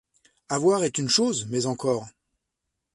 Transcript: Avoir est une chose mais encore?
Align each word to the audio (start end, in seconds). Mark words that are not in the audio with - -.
Avoir 0.49 0.83
est 0.83 0.97
une 0.97 1.09
chose 1.09 1.45
mais 1.49 1.67
encore? 1.67 2.07